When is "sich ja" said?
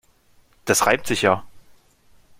1.05-1.45